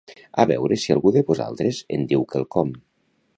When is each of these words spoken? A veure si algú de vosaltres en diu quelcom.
A 0.43 0.45
veure 0.51 0.77
si 0.83 0.93
algú 0.95 1.11
de 1.17 1.23
vosaltres 1.27 1.83
en 1.99 2.09
diu 2.15 2.25
quelcom. 2.33 2.73